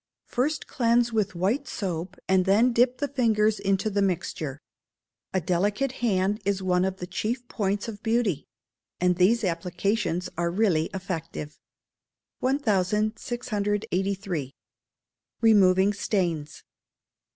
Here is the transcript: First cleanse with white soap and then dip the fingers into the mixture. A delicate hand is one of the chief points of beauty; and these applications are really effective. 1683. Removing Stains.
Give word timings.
First 0.25 0.65
cleanse 0.65 1.13
with 1.13 1.35
white 1.35 1.67
soap 1.67 2.17
and 2.27 2.45
then 2.45 2.73
dip 2.73 2.97
the 2.97 3.07
fingers 3.07 3.59
into 3.59 3.87
the 3.87 4.01
mixture. 4.01 4.59
A 5.31 5.39
delicate 5.39 5.91
hand 6.01 6.41
is 6.43 6.63
one 6.63 6.85
of 6.85 6.97
the 6.97 7.05
chief 7.05 7.47
points 7.47 7.87
of 7.87 8.01
beauty; 8.01 8.47
and 8.99 9.17
these 9.17 9.43
applications 9.43 10.27
are 10.39 10.49
really 10.49 10.89
effective. 10.91 11.59
1683. 12.39 14.55
Removing 15.39 15.93
Stains. 15.93 16.63